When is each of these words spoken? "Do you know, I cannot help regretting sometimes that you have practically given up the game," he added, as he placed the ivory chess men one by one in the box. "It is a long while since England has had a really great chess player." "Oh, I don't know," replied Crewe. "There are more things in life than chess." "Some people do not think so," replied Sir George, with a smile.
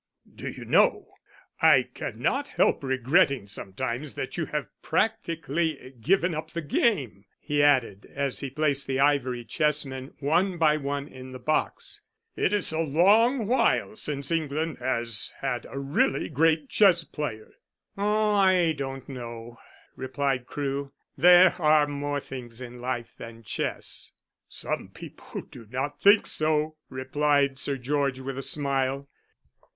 "Do 0.35 0.49
you 0.49 0.65
know, 0.65 1.09
I 1.61 1.83
cannot 1.93 2.47
help 2.47 2.81
regretting 2.83 3.45
sometimes 3.45 4.15
that 4.15 4.35
you 4.35 4.47
have 4.47 4.65
practically 4.81 5.93
given 6.01 6.33
up 6.33 6.49
the 6.53 6.63
game," 6.63 7.25
he 7.39 7.61
added, 7.61 8.07
as 8.09 8.39
he 8.39 8.49
placed 8.49 8.87
the 8.87 8.99
ivory 8.99 9.45
chess 9.45 9.85
men 9.85 10.15
one 10.17 10.57
by 10.57 10.77
one 10.77 11.07
in 11.07 11.33
the 11.33 11.37
box. 11.37 12.01
"It 12.35 12.51
is 12.51 12.71
a 12.71 12.79
long 12.79 13.45
while 13.45 13.95
since 13.95 14.31
England 14.31 14.79
has 14.79 15.33
had 15.41 15.67
a 15.69 15.77
really 15.77 16.29
great 16.29 16.67
chess 16.67 17.03
player." 17.03 17.53
"Oh, 17.95 18.33
I 18.33 18.71
don't 18.71 19.07
know," 19.07 19.59
replied 19.95 20.47
Crewe. 20.47 20.93
"There 21.15 21.53
are 21.61 21.85
more 21.85 22.19
things 22.19 22.59
in 22.59 22.81
life 22.81 23.13
than 23.19 23.43
chess." 23.43 24.13
"Some 24.49 24.89
people 24.95 25.41
do 25.41 25.67
not 25.69 26.01
think 26.01 26.25
so," 26.25 26.77
replied 26.89 27.59
Sir 27.59 27.77
George, 27.77 28.19
with 28.19 28.39
a 28.39 28.41
smile. 28.41 29.07